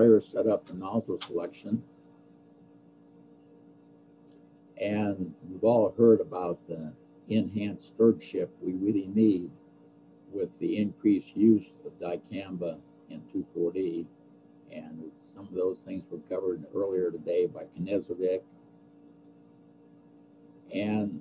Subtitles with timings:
[0.00, 1.82] sprayer set up the nozzle selection.
[4.80, 6.92] And we've all heard about the
[7.28, 9.50] enhanced stewardship we really need
[10.32, 12.78] with the increased use of dicamba
[13.10, 14.06] and 2,4-D.
[14.72, 18.40] And some of those things were covered earlier today by Knezevic.
[20.72, 21.20] And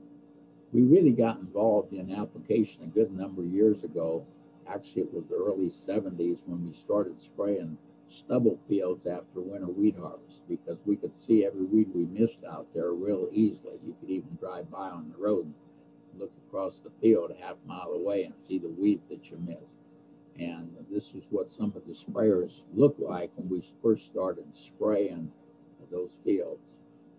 [0.71, 4.25] we really got involved in application a good number of years ago.
[4.65, 7.77] Actually, it was the early 70s when we started spraying
[8.09, 12.67] stubble fields after winter wheat harvest because we could see every weed we missed out
[12.73, 13.79] there real easily.
[13.85, 17.57] You could even drive by on the road and look across the field a half
[17.65, 19.75] mile away and see the weeds that you missed.
[20.39, 25.31] And this is what some of the sprayers looked like when we first started spraying
[25.91, 26.77] those fields.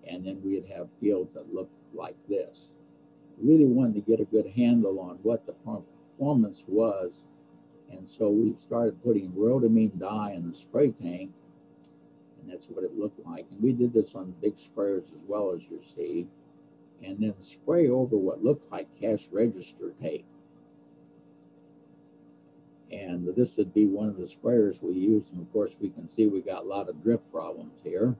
[0.08, 2.68] And then we'd have fields that looked like this.
[3.38, 7.22] We really wanted to get a good handle on what the performance was.
[7.90, 11.32] And so we started putting rhodamine dye in the spray tank.
[12.40, 13.46] And that's what it looked like.
[13.50, 16.26] And we did this on big sprayers as well as you see.
[17.02, 20.26] And then spray over what looked like cash register tape.
[22.90, 25.32] And this would be one of the sprayers we used.
[25.32, 28.16] And of course, we can see we got a lot of drip problems here.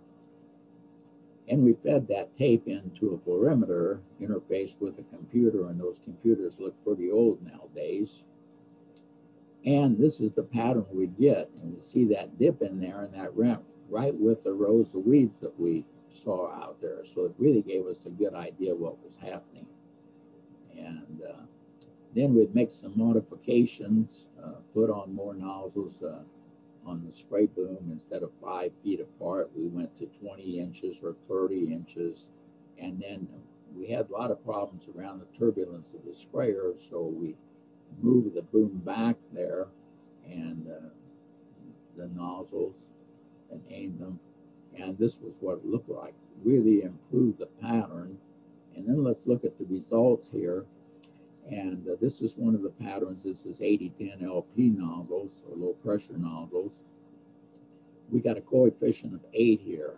[1.48, 6.60] And we fed that tape into a fluorimeter interfaced with a computer, and those computers
[6.60, 8.22] look pretty old nowadays.
[9.64, 11.50] And this is the pattern we get.
[11.60, 15.04] And you see that dip in there, and that went right with the rows of
[15.04, 17.04] weeds that we saw out there.
[17.04, 19.66] So it really gave us a good idea what was happening.
[20.76, 21.42] And uh,
[22.14, 26.22] then we'd make some modifications, uh, put on more nozzles, uh,
[26.86, 31.14] on the spray boom, instead of five feet apart, we went to 20 inches or
[31.28, 32.30] 30 inches.
[32.78, 33.28] And then
[33.74, 37.36] we had a lot of problems around the turbulence of the sprayer, so we
[38.00, 39.66] moved the boom back there
[40.24, 40.88] and uh,
[41.96, 42.76] the nozzles
[43.50, 44.18] and aim them.
[44.78, 46.14] And this was what it looked like.
[46.44, 48.18] Really improved the pattern.
[48.76, 50.64] And then let's look at the results here.
[51.50, 53.24] And uh, this is one of the patterns.
[53.24, 56.80] This is 8010 LP nozzles or low pressure nozzles.
[58.10, 59.94] We got a coefficient of eight here.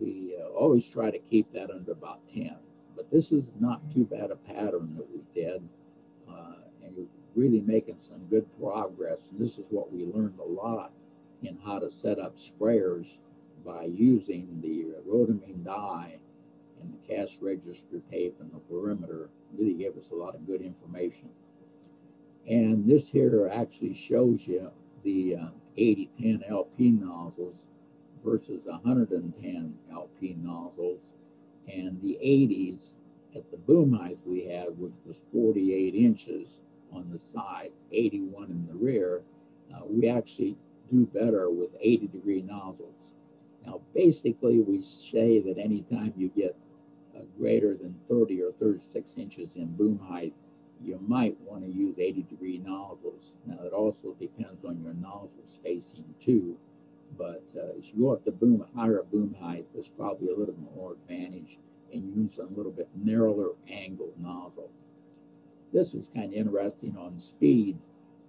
[0.00, 2.56] We uh, always try to keep that under about 10.
[2.96, 5.62] But this is not too bad a pattern that we did.
[7.38, 9.28] Uh, really making some good progress.
[9.30, 10.92] And this is what we learned a lot
[11.42, 13.18] in how to set up sprayers
[13.64, 16.18] by using the rhodamine dye
[16.80, 20.62] and the cast register tape and the fluorimeter really gave us a lot of good
[20.62, 21.28] information.
[22.48, 24.70] And this here actually shows you
[25.04, 27.66] the uh, 8010 LP nozzles
[28.24, 31.12] versus 110 LP nozzles.
[31.68, 32.94] And the 80s
[33.36, 36.60] at the boom height we had, which was 48 inches
[36.92, 39.22] on the sides, 81 in the rear,
[39.74, 40.56] uh, we actually
[40.90, 43.14] do better with 80 degree nozzles.
[43.66, 46.56] Now, basically, we say that anytime you get
[47.16, 50.32] uh, greater than 30 or 36 inches in boom height,
[50.82, 53.34] you might want to use 80 degree nozzles.
[53.46, 56.56] Now, it also depends on your nozzle spacing too.
[57.16, 60.54] But uh, as you go up to boom, higher boom height, there's probably a little
[60.74, 61.58] more advantage
[61.90, 64.70] in using a little bit narrower angle nozzle.
[65.72, 67.78] This was kind of interesting on speed.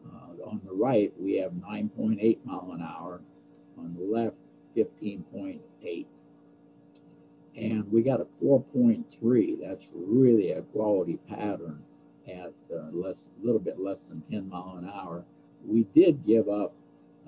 [0.06, 3.22] Uh, on the right, we have 9.8 mile an hour.
[3.78, 4.36] On the left,
[4.76, 6.06] 15.8
[7.60, 9.58] and we got a 4.3.
[9.62, 11.84] That's really a quality pattern
[12.28, 15.26] at uh, less, a little bit less than 10 mile an hour.
[15.66, 16.74] We did give up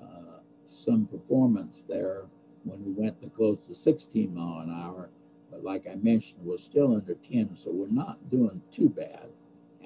[0.02, 2.24] uh, some performance there
[2.64, 5.10] when we went to close to 16 mile an hour,
[5.50, 9.26] but like I mentioned, we're still under 10, so we're not doing too bad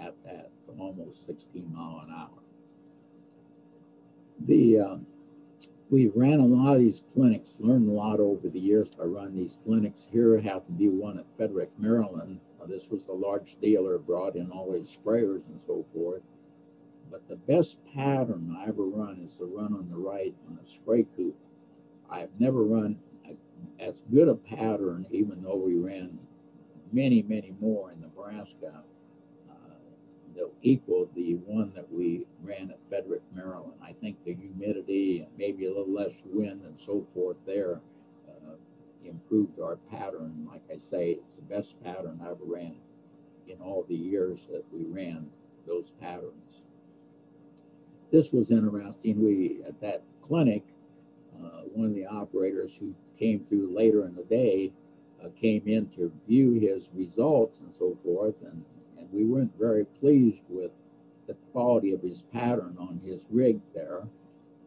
[0.01, 2.43] at that almost 16 mile an hour.
[4.45, 5.07] The um,
[5.89, 9.37] we ran a lot of these clinics, learned a lot over the years by running
[9.37, 10.09] these clinics.
[10.11, 12.41] Here happened to be one at Frederick, Maryland.
[12.61, 16.23] Uh, this was a large dealer, brought in all these sprayers and so forth.
[17.11, 20.69] But the best pattern I ever run is the run on the right on a
[20.69, 21.38] spray coupe.
[22.11, 23.37] I've never run a,
[23.82, 26.19] as good a pattern, even though we ran
[26.93, 28.82] many, many more in Nebraska
[30.37, 33.73] that equaled the one that we ran at Frederick, Maryland.
[33.83, 37.81] I think the humidity and maybe a little less wind and so forth there
[38.29, 38.55] uh,
[39.05, 40.47] improved our pattern.
[40.50, 42.77] Like I say, it's the best pattern I've ran
[43.49, 45.29] in all the years that we ran
[45.67, 46.62] those patterns.
[48.12, 49.23] This was interesting.
[49.23, 50.65] We, at that clinic,
[51.35, 54.73] uh, one of the operators who came through later in the day
[55.25, 58.35] uh, came in to view his results and so forth.
[58.43, 58.65] And
[59.06, 60.70] and we weren't very pleased with
[61.26, 64.03] the quality of his pattern on his rig there.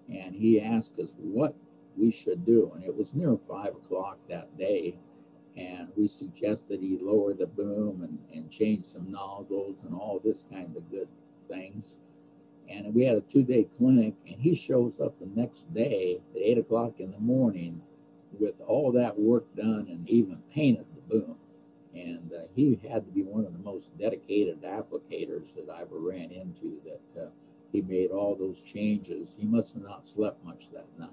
[0.09, 1.55] And he asked us, what
[1.95, 2.71] we should do.
[2.75, 4.97] And it was near five o'clock that day.
[5.55, 10.45] And we suggested he lower the boom and, and change some nozzles and all this
[10.51, 11.07] kind of good
[11.49, 11.95] things.
[12.69, 16.41] And we had a two day clinic, and he shows up the next day at
[16.41, 17.81] eight o'clock in the morning
[18.39, 21.38] with all that work done and even painted the boom.
[21.93, 25.97] And uh, he had to be one of the most dedicated applicators that I ever
[25.99, 27.29] ran into that uh,
[27.71, 29.29] he made all those changes.
[29.37, 31.09] He must have not slept much that night.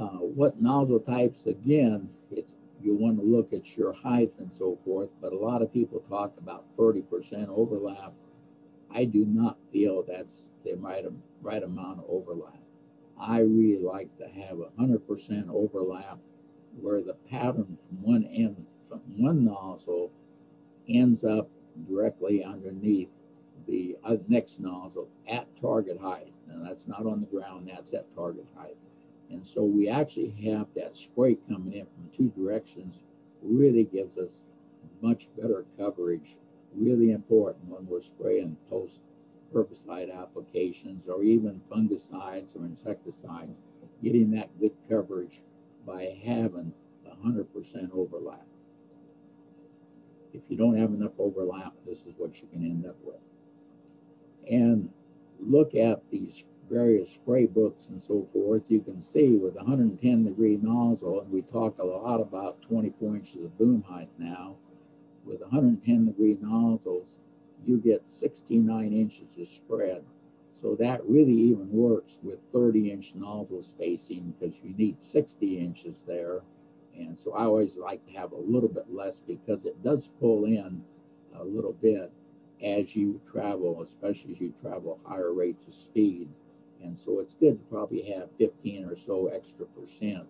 [0.00, 4.78] Uh, what nozzle types, again, it's, you want to look at your height and so
[4.84, 8.12] forth, but a lot of people talk about 30% overlap.
[8.90, 11.04] I do not feel that's the right,
[11.42, 12.62] right amount of overlap.
[13.20, 16.18] I really like to have a 100% overlap
[16.80, 18.66] where the pattern from one end,
[19.16, 20.10] one nozzle
[20.88, 21.48] ends up
[21.88, 23.10] directly underneath
[23.66, 26.32] the uh, next nozzle at target height.
[26.46, 28.76] Now that's not on the ground, that's at target height.
[29.30, 32.96] And so we actually have that spray coming in from two directions
[33.42, 34.42] really gives us
[35.02, 36.36] much better coverage.
[36.74, 39.00] Really important when we're spraying post
[39.54, 43.56] herbicide applications or even fungicides or insecticides,
[44.02, 45.42] getting that good coverage
[45.86, 46.72] by having
[47.24, 48.46] 100% overlap.
[50.32, 53.16] If you don't have enough overlap, this is what you can end up with.
[54.50, 54.90] And
[55.40, 60.58] look at these various spray books and so forth, you can see with 110 degree
[60.60, 64.56] nozzle, and we talk a lot about 24 inches of boom height now,
[65.24, 67.18] with 110 degree nozzles,
[67.64, 70.04] you get 69 inches of spread.
[70.52, 76.00] So that really even works with 30 inch nozzle spacing because you need 60 inches
[76.06, 76.40] there.
[76.98, 80.44] And so I always like to have a little bit less because it does pull
[80.44, 80.82] in
[81.34, 82.12] a little bit
[82.62, 86.28] as you travel, especially as you travel higher rates of speed.
[86.82, 90.26] And so it's good to probably have 15 or so extra percent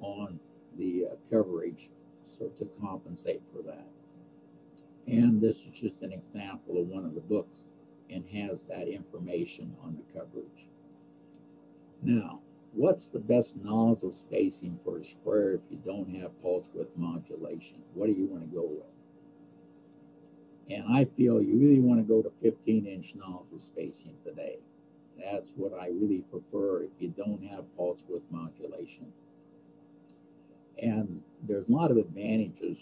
[0.00, 0.38] on
[0.78, 1.90] the uh, coverage
[2.26, 3.86] so to compensate for that.
[5.06, 7.70] And this is just an example of one of the books
[8.10, 10.66] and has that information on the coverage.
[12.02, 12.40] Now,
[12.76, 17.78] what's the best nozzle spacing for a sprayer if you don't have pulse width modulation?
[17.94, 18.86] What do you want to go with?
[20.68, 24.58] And I feel you really want to go to 15 inch nozzle spacing today.
[25.18, 29.12] That's what I really prefer if you don't have pulse width modulation.
[30.80, 32.76] And there's a lot of advantages.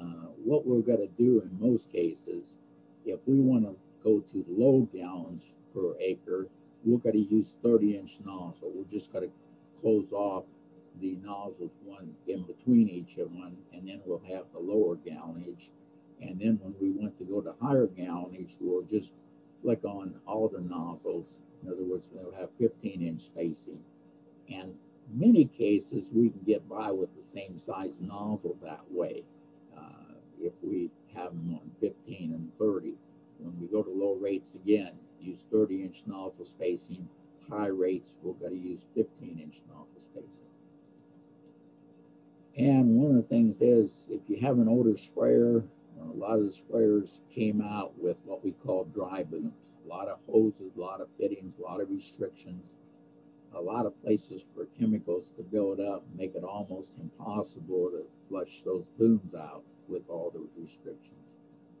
[0.00, 2.56] Uh, what we're going to do in most cases,
[3.04, 6.48] if we want to go to low gallons per acre,
[6.84, 8.72] we're going to use 30 inch nozzle.
[8.74, 10.44] We're just going to close off
[11.00, 15.70] the nozzles one in between each of one, and then we'll have the lower gallonage.
[16.20, 19.12] And then when we want to go to higher gallonage, we'll just
[19.62, 21.38] flick on all the nozzles.
[21.62, 23.80] In other words, we'll have 15 inch spacing.
[24.50, 24.74] And
[25.12, 29.24] many cases, we can get by with the same size nozzle that way
[29.76, 32.94] uh, if we have them on 15 and 30.
[33.38, 37.08] When we go to low rates again, use 30 inch nozzle spacing.
[37.50, 40.46] High rates, we're going to use 15 inch nozzle spacing.
[42.56, 45.62] And one of the things is if you have an older sprayer,
[46.00, 49.72] a lot of the sprayers came out with what we call dry booms.
[49.84, 52.72] A lot of hoses, a lot of fittings, a lot of restrictions,
[53.54, 58.62] a lot of places for chemicals to build up, make it almost impossible to flush
[58.64, 61.14] those booms out with all those restrictions.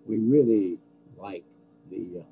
[0.06, 0.78] We really
[1.16, 1.44] like
[1.90, 2.22] the uh,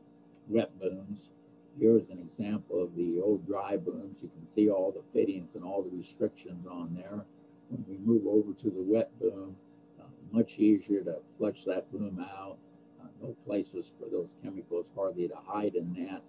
[0.48, 1.30] wet booms.
[1.78, 4.18] Here's an example of the old dry booms.
[4.22, 7.24] You can see all the fittings and all the restrictions on there.
[7.68, 9.56] When we move over to the wet boom,
[10.00, 12.56] uh, much easier to flush that boom out.
[13.02, 16.22] Uh, no places for those chemicals hardly to hide in that.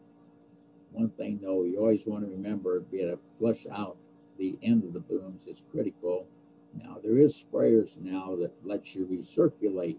[0.92, 3.98] One thing though, you always want to remember, be to flush out
[4.38, 6.28] the end of the booms is critical.
[6.74, 9.98] Now there is sprayers now that let you recirculate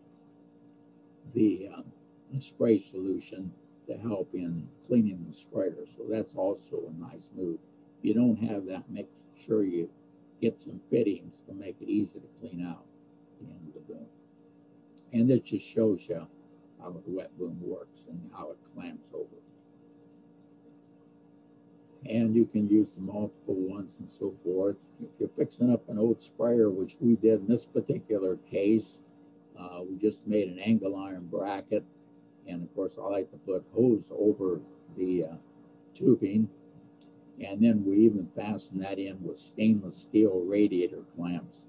[1.35, 1.83] the uh,
[2.41, 3.53] spray solution
[3.88, 5.85] to help in cleaning the sprayer.
[5.97, 7.59] So that's also a nice move.
[7.99, 9.09] If you don't have that, make
[9.47, 9.88] sure you
[10.40, 12.85] get some fittings to make it easy to clean out
[13.40, 14.07] the end of the boom.
[15.12, 16.26] And it just shows you
[16.80, 19.25] how the wet boom works and how it clamps over.
[22.07, 24.76] And you can use multiple ones and so forth.
[25.02, 28.99] If you're fixing up an old sprayer, which we did in this particular case,
[29.59, 31.85] uh, we just made an angle iron bracket
[32.49, 34.61] and of course, I like to put hose over
[34.97, 35.37] the uh,
[35.95, 36.49] tubing.
[37.40, 41.67] And then we even fasten that in with stainless steel radiator clamps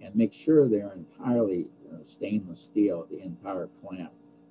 [0.00, 4.10] and make sure they're entirely uh, stainless steel, the entire clamp,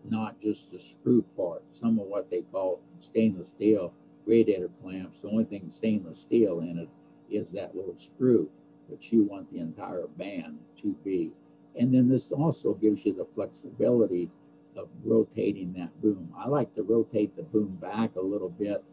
[0.09, 1.63] not just the screw part.
[1.71, 3.93] Some of what they call stainless steel
[4.25, 6.89] radiator clamps, the only thing stainless steel in it
[7.29, 8.49] is that little screw,
[8.89, 11.33] but you want the entire band to be.
[11.75, 14.29] And then this also gives you the flexibility
[14.77, 16.33] of rotating that boom.
[16.37, 18.83] I like to rotate the boom back a little bit,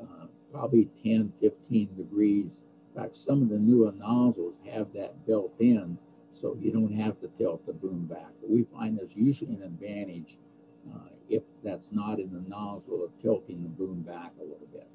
[0.00, 2.62] uh, probably 10, 15 degrees.
[2.94, 5.98] In fact, some of the newer nozzles have that built in,
[6.32, 8.30] so you don't have to tilt the boom back.
[8.42, 10.38] We find there's usually an advantage
[10.94, 14.90] uh, if that's not in the nozzle of tilting the boom back a little bit.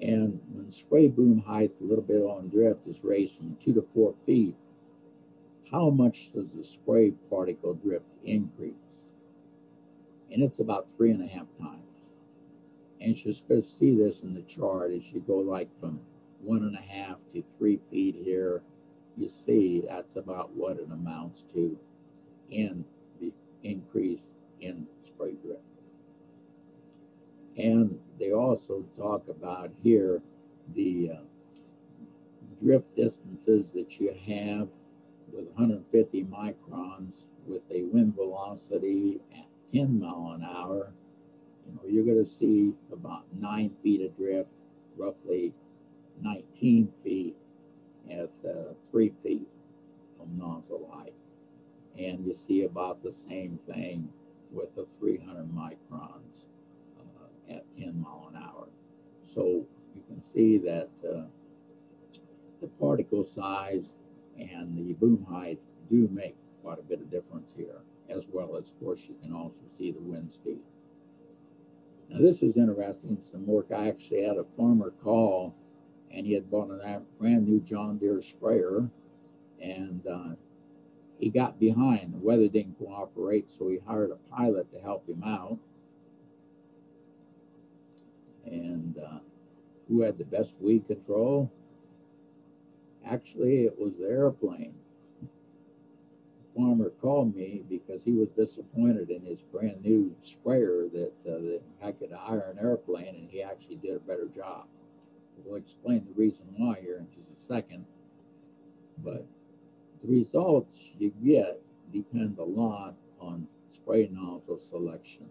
[0.00, 3.86] And when spray boom height, a little bit on drift, is raised from two to
[3.94, 4.56] four feet,
[5.70, 8.74] how much does the spray particle drift increase?
[10.30, 12.00] And it's about three and a half times.
[13.00, 16.00] And you're going to see this in the chart as you go like from
[16.40, 18.62] one and a half to three feet here.
[19.16, 21.78] You see that's about what it amounts to
[22.50, 22.84] in
[23.20, 25.62] the increase in spray drift.
[27.56, 30.22] And they also talk about here
[30.74, 31.20] the uh,
[32.62, 34.68] drift distances that you have
[35.32, 40.92] with 150 microns with a wind velocity at 10 mile an hour.
[41.66, 44.50] You know, you're going to see about nine feet of drift,
[44.96, 45.54] roughly
[46.20, 47.36] 19 feet
[48.10, 49.48] at uh, three feet
[50.20, 51.14] of nozzle height.
[51.98, 54.10] And you see about the same thing
[54.50, 56.46] with the 300 microns
[57.50, 58.68] at 10 mile an hour.
[59.24, 61.22] So you can see that uh,
[62.60, 63.94] the particle size
[64.40, 68.70] and the boom height do make quite a bit of difference here, as well as,
[68.70, 70.64] of course, you can also see the wind speed.
[72.08, 73.20] Now, this is interesting.
[73.20, 75.54] Some work I actually had a farmer call,
[76.10, 78.88] and he had bought a brand new John Deere sprayer,
[79.60, 80.34] and uh,
[81.18, 82.14] he got behind.
[82.14, 85.58] The weather didn't cooperate, so he hired a pilot to help him out
[88.50, 89.18] and uh,
[89.88, 91.50] who had the best weed control?
[93.06, 94.74] Actually, it was the airplane.
[95.20, 101.40] The farmer called me because he was disappointed in his brand new sprayer that, uh,
[101.40, 104.66] that I could hire an airplane, and he actually did a better job.
[105.44, 107.86] We'll explain the reason why here in just a second.
[108.98, 109.26] But
[110.02, 111.60] the results you get
[111.92, 115.30] depend a lot on spray nozzle selection.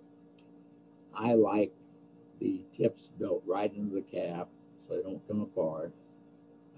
[1.16, 1.74] I like
[2.40, 4.48] the tips built right into the cap
[4.80, 5.94] so they don't come apart.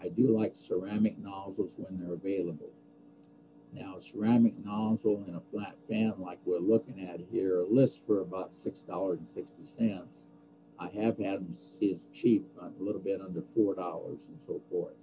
[0.01, 2.71] I do like ceramic nozzles when they're available.
[3.73, 8.19] Now, a ceramic nozzle in a flat fan like we're looking at here lists for
[8.19, 10.03] about $6.60.
[10.79, 14.95] I have had them see as cheap, a little bit under $4 and so forth.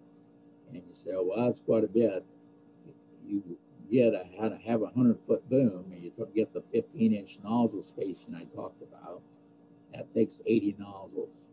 [0.72, 2.24] And you say, oh, well, that's quite a bit.
[3.26, 3.42] You
[3.90, 7.38] get a, how to have a 100 foot boom and you get the 15 inch
[7.42, 9.22] nozzle spacing I talked about
[9.94, 11.47] that takes 80 nozzles.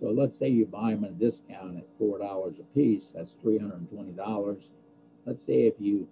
[0.00, 4.68] So let's say you buy them at a discount at $4 a piece, that's $320.
[5.24, 6.08] Let's say if you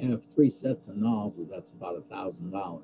[0.00, 2.82] have three sets of nozzles, that's about $1,000.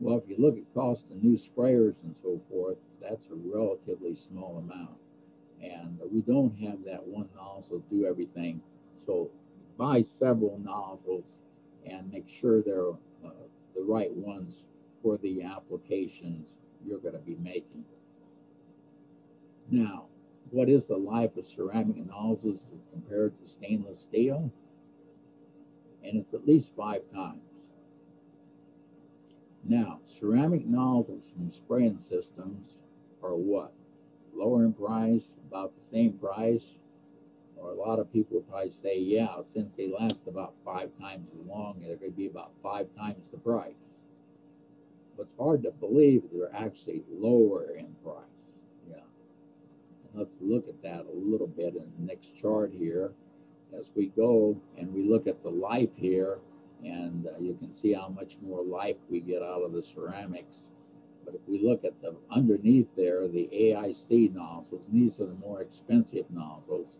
[0.00, 4.14] Well, if you look at cost of new sprayers and so forth, that's a relatively
[4.14, 4.98] small amount.
[5.62, 8.60] And we don't have that one nozzle do everything.
[9.04, 9.30] So
[9.78, 11.38] buy several nozzles
[11.86, 13.30] and make sure they're uh,
[13.74, 14.64] the right ones
[15.02, 16.50] for the applications
[16.84, 17.84] you're going to be making.
[19.70, 20.06] Now,
[20.50, 24.52] what is the life of ceramic nozzles compared to stainless steel?
[26.02, 27.40] And it's at least five times.
[29.64, 32.76] Now, ceramic nozzles from spraying systems
[33.22, 33.72] are what?
[34.34, 36.74] Lower in price, about the same price,
[37.56, 41.46] or a lot of people probably say, yeah, since they last about five times as
[41.46, 43.74] long, they're going to be about five times the price
[45.16, 48.33] but it's hard to believe they're actually lower in price.
[50.14, 53.12] And let's look at that a little bit in the next chart here
[53.78, 56.38] as we go and we look at the life here
[56.84, 60.56] and uh, you can see how much more life we get out of the ceramics.
[61.24, 65.34] But if we look at the underneath there, the AIC nozzles, and these are the
[65.34, 66.98] more expensive nozzles,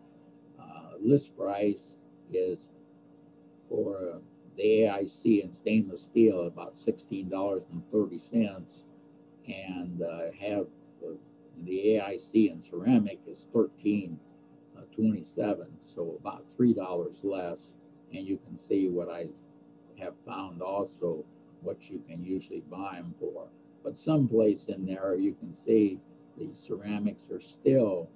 [0.58, 1.94] uh, list price
[2.32, 2.66] is
[3.68, 4.18] for uh,
[4.56, 8.82] the AIC in stainless steel about $16.30
[9.46, 10.66] and uh, have
[11.54, 14.18] uh, the AIC in ceramic is 13
[14.76, 17.72] uh, 27 so about three dollars less.
[18.12, 19.28] And you can see what I
[19.98, 21.24] have found also
[21.62, 23.48] what you can usually buy them for.
[23.82, 26.00] But someplace in there you can see
[26.38, 28.08] the ceramics are still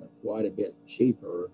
[0.00, 1.50] uh, quite a bit cheaper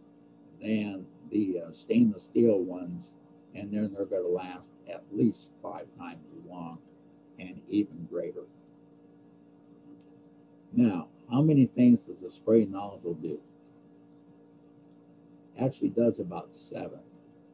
[0.60, 3.12] than the uh, stainless steel ones.
[3.54, 6.78] And then they're going to last at least five times as long
[7.38, 8.44] and even greater.
[10.72, 13.40] Now, How many things does a spray nozzle do?
[15.60, 17.00] Actually does about seven.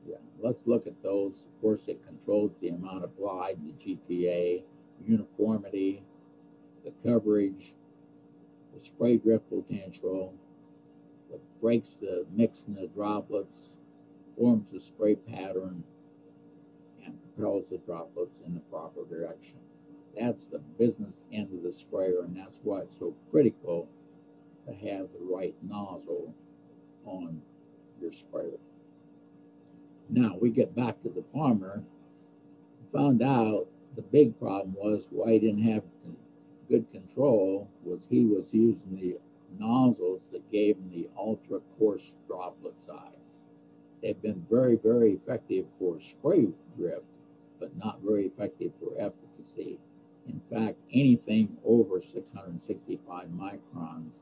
[0.07, 1.49] Yeah, let's look at those.
[1.49, 4.63] Of course, it controls the amount applied, the GPA,
[5.05, 6.05] uniformity,
[6.85, 7.75] the coverage,
[8.75, 10.35] the spray drift potential,
[11.33, 13.71] it breaks the mix in the droplets,
[14.37, 15.85] forms the spray pattern,
[17.05, 19.59] and propels the droplets in the proper direction.
[20.19, 23.89] That's the business end of the sprayer, and that's why it's so critical
[24.67, 26.35] to have the right nozzle
[27.05, 27.43] on
[28.01, 28.59] your sprayer.
[30.09, 31.83] Now we get back to the farmer.
[32.93, 33.67] Found out
[33.97, 35.83] the big problem was why he didn't have
[36.69, 39.17] good control was he was using the
[39.59, 42.99] nozzles that gave him the ultra coarse droplet size.
[44.03, 47.05] They've been very, very effective for spray drift,
[47.59, 49.79] but not very effective for efficacy.
[50.27, 54.15] In fact, anything over 665 microns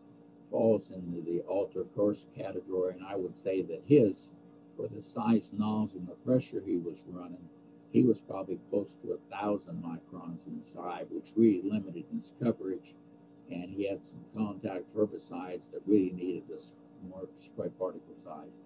[0.51, 4.29] falls into the ultra coarse category, and I would say that his,
[4.77, 7.49] for the size nozzle and the pressure he was running,
[7.93, 12.95] he was probably close to a thousand microns inside, which really limited his coverage.
[13.51, 16.73] And he had some contact herbicides that really needed this
[17.09, 18.63] more spray particle size.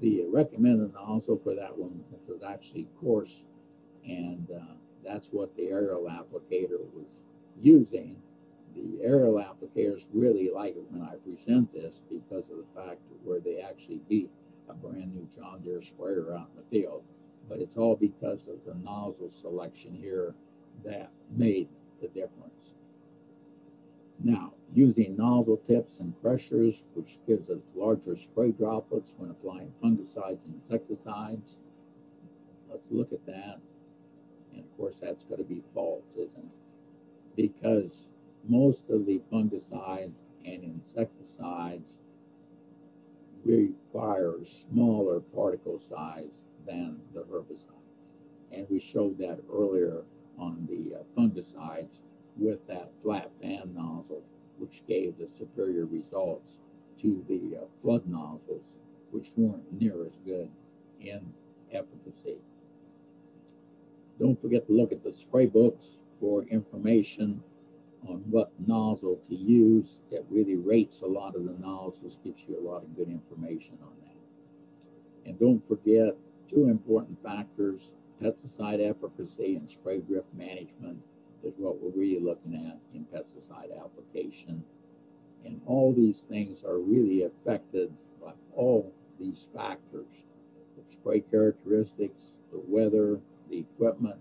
[0.00, 3.44] The recommended nozzle for that one was actually coarse,
[4.04, 4.74] and uh,
[5.04, 7.20] that's what the aerial applicator was
[7.60, 8.16] using.
[8.74, 13.40] The aerial applicators really like it when I present this because of the fact where
[13.40, 14.30] they actually beat
[14.68, 17.04] a brand new John Deere sprayer out in the field
[17.48, 20.34] but it's all because of the nozzle selection here
[20.84, 21.68] that made
[22.00, 22.74] the difference.
[24.22, 30.44] Now, using nozzle tips and pressures, which gives us larger spray droplets when applying fungicides
[30.44, 31.56] and insecticides.
[32.70, 33.58] Let's look at that.
[34.54, 37.36] And of course, that's going to be false, isn't it?
[37.36, 38.06] Because
[38.48, 41.98] most of the fungicides and insecticides
[43.44, 47.70] require smaller particle size than the herbicides.
[48.52, 50.02] And we showed that earlier
[50.38, 51.98] on the uh, fungicides
[52.36, 54.22] with that flat fan nozzle,
[54.58, 56.58] which gave the superior results
[57.00, 58.78] to the uh, flood nozzles,
[59.10, 60.50] which weren't near as good
[61.00, 61.32] in
[61.72, 62.38] efficacy.
[64.18, 67.42] Don't forget to look at the spray books for information
[68.08, 70.00] on what nozzle to use.
[70.10, 73.78] That really rates a lot of the nozzles, gives you a lot of good information
[73.82, 75.28] on that.
[75.28, 76.14] And don't forget
[76.48, 80.98] two important factors, pesticide efficacy and spray drift management
[81.42, 84.64] is what we're really looking at in pesticide application.
[85.44, 90.06] And all these things are really affected by all these factors,
[90.76, 93.20] the spray characteristics, the weather,
[93.54, 94.16] the equipment.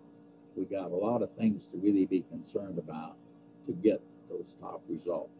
[0.56, 3.16] We got a lot of things to really be concerned about
[3.66, 5.32] to get those top results.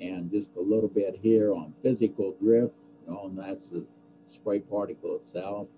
[0.00, 2.74] And just a little bit here on physical drift,
[3.06, 3.84] you know, and that's the
[4.26, 5.68] spray particle itself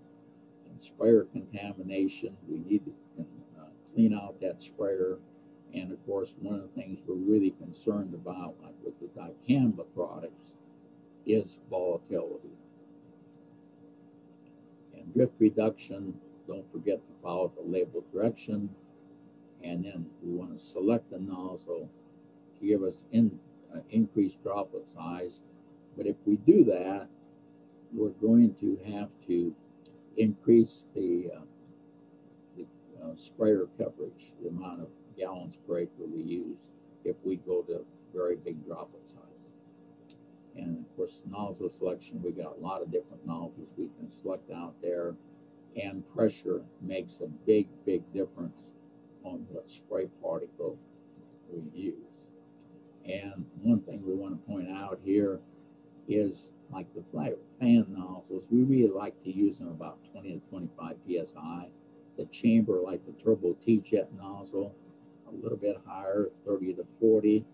[0.69, 2.37] and sprayer contamination.
[2.49, 2.93] We need to
[3.61, 5.19] uh, clean out that sprayer.
[5.75, 9.85] And of course, one of the things we're really concerned about, like with the dicamba
[9.95, 10.55] products,
[11.27, 12.57] is volatility.
[14.95, 16.15] And drift reduction,
[16.47, 18.71] don't forget to follow the label direction.
[19.63, 21.91] And then we want to select the nozzle
[22.61, 23.39] to give us in,
[23.75, 25.41] uh, increased droplet size.
[25.97, 27.09] But if we do that,
[27.93, 29.55] we're going to have to
[30.17, 31.41] increase the, uh,
[32.57, 32.67] the
[33.03, 36.69] uh, sprayer coverage, the amount of gallons per acre we use
[37.05, 39.45] if we go to very big droplet size.
[40.57, 44.51] And of course, nozzle selection, we got a lot of different nozzles we can select
[44.51, 45.15] out there.
[45.77, 48.63] And pressure makes a big, big difference
[49.25, 50.79] on what spray particle
[51.51, 51.95] we use.
[53.05, 55.41] And one thing we want to point out here
[56.09, 57.05] is like the
[57.61, 61.67] fan nozzles, we really like to use them about 20 to 25 psi.
[62.17, 64.75] The chamber, like the turbo TeeJet nozzle,
[65.29, 67.45] a little bit higher, 30 to 40.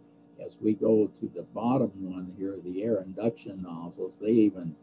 [0.44, 4.74] As we go to the bottom one here, the air induction nozzles, they even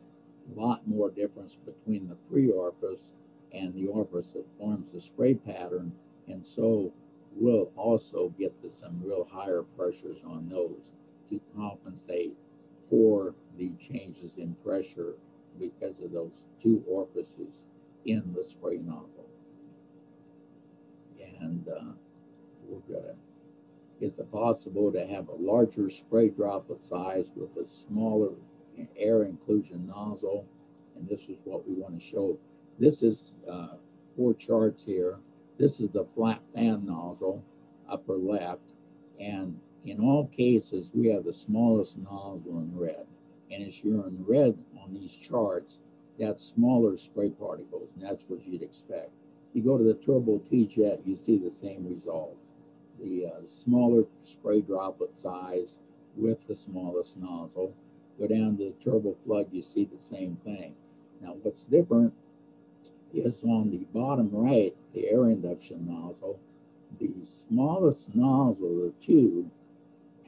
[0.55, 3.13] a lot more difference between the pre-orifice
[3.53, 5.91] and the orifice that forms the spray pattern.
[6.27, 6.93] And so
[7.33, 10.91] we'll also get to some real higher pressures on those
[11.29, 12.33] to compensate
[12.89, 15.15] for the changes in pressure
[15.59, 17.65] because of those two orifices
[18.05, 19.29] in the spray nozzle.
[21.41, 21.93] And uh,
[22.67, 23.15] we're gonna,
[24.01, 28.31] is it possible to have a larger spray droplet size with a smaller
[28.97, 30.47] air inclusion nozzle?
[30.95, 32.37] And this is what we want to show.
[32.79, 33.75] This is uh,
[34.15, 35.17] four charts here.
[35.57, 37.43] This is the flat fan nozzle,
[37.89, 38.71] upper left,
[39.19, 43.05] and in all cases, we have the smallest nozzle in red.
[43.51, 45.79] And as you're in red on these charts,
[46.17, 49.11] that's smaller spray particles, and that's what you'd expect.
[49.53, 52.47] You go to the Turbo TeeJet, you see the same results.
[53.03, 55.75] The uh, smaller spray droplet size
[56.15, 57.73] with the smallest nozzle.
[58.17, 60.75] Go down to the Turbo Flood, you see the same thing.
[61.21, 62.13] Now, what's different
[63.13, 66.39] is on the bottom right, the air induction nozzle,
[66.99, 69.49] the smallest nozzle of the two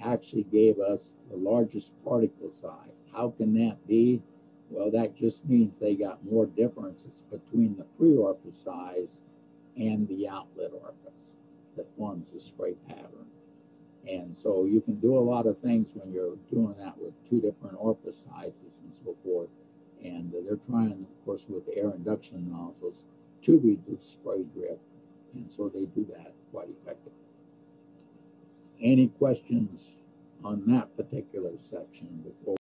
[0.03, 3.05] actually gave us the largest particle size.
[3.13, 4.21] How can that be?
[4.69, 9.19] Well, that just means they got more differences between the pre-orifice size
[9.75, 11.35] and the outlet orifice
[11.75, 13.27] that forms the spray pattern.
[14.07, 17.39] And so you can do a lot of things when you're doing that with two
[17.41, 19.49] different orifice sizes and so forth.
[20.03, 23.03] And they're trying, of course, with air induction nozzles
[23.43, 24.83] to reduce spray drift.
[25.33, 27.11] And so they do that quite effectively.
[28.81, 29.97] Any questions
[30.43, 32.57] on that particular section before